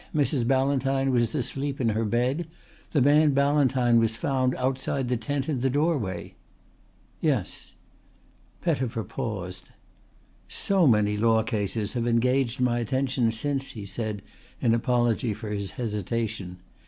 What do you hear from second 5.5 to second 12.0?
the doorway." "Yes." Pettifer paused. "So many law cases